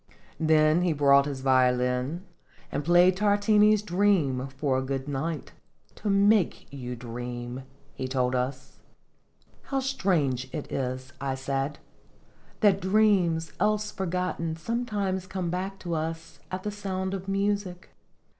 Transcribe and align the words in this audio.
Then 0.39 0.81
he 0.81 0.93
brought 0.93 1.27
his 1.27 1.41
violin, 1.41 2.25
and 2.71 2.83
played 2.83 3.17
Tar 3.17 3.37
tini's 3.37 3.83
"Dream" 3.83 4.47
for 4.57 4.75
a 4.79 4.81
good 4.81 5.07
night 5.07 5.51
"to 5.93 6.09
make 6.09 6.65
you 6.73 6.95
dream," 6.95 7.65
he 7.93 8.07
told 8.07 8.33
us." 8.33 8.79
How 9.69 9.79
strange 9.79 10.49
it 10.51 10.71
is," 10.71 11.13
I 11.21 11.35
said," 11.35 11.77
that 12.61 12.81
dreams 12.81 13.53
else 13.59 13.91
forgotten 13.91 14.55
sometimes 14.55 15.27
come 15.27 15.51
back 15.51 15.77
to 15.81 15.93
us 15.93 16.39
at 16.49 16.63
the 16.63 16.71
sound 16.71 17.13
of 17.13 17.27
music." 17.27 17.91